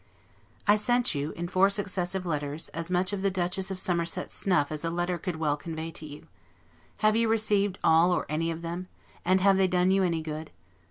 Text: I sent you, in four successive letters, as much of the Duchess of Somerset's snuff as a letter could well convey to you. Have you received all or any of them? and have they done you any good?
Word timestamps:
I 0.65 0.77
sent 0.77 1.13
you, 1.13 1.29
in 1.33 1.47
four 1.47 1.69
successive 1.69 2.25
letters, 2.25 2.69
as 2.69 2.89
much 2.89 3.13
of 3.13 3.21
the 3.21 3.29
Duchess 3.29 3.69
of 3.69 3.77
Somerset's 3.77 4.33
snuff 4.33 4.71
as 4.71 4.83
a 4.83 4.89
letter 4.89 5.19
could 5.19 5.35
well 5.35 5.55
convey 5.55 5.91
to 5.91 6.07
you. 6.07 6.25
Have 7.05 7.15
you 7.15 7.27
received 7.29 7.77
all 7.83 8.11
or 8.11 8.25
any 8.27 8.49
of 8.49 8.63
them? 8.63 8.87
and 9.23 9.41
have 9.41 9.57
they 9.57 9.67
done 9.67 9.91
you 9.91 10.01
any 10.01 10.23
good? 10.23 10.49